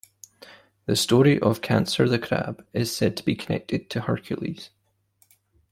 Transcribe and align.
The 0.87 0.95
story 0.95 1.39
of 1.39 1.61
Cancer 1.61 2.09
the 2.09 2.17
Crab 2.17 2.65
is 2.73 2.91
said 2.91 3.15
to 3.17 3.23
be 3.23 3.35
connected 3.35 3.87
to 3.91 4.01
Hercules. 4.01 4.71